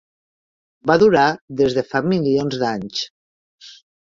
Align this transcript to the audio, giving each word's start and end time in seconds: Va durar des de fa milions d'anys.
Va 0.91 0.95
durar 1.03 1.25
des 1.59 1.75
de 1.79 1.83
fa 1.91 2.01
milions 2.15 2.59
d'anys. 2.65 3.05